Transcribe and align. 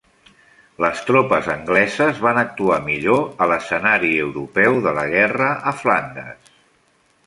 Les 0.85 1.03
tropes 1.09 1.49
angleses 1.55 2.23
van 2.25 2.41
actuar 2.45 2.81
millor 2.89 3.23
a 3.47 3.51
l'escenari 3.53 4.13
europeu 4.27 4.83
de 4.89 4.99
la 5.01 5.09
guerra 5.17 5.55
a 5.75 5.81
Flandes. 5.85 6.57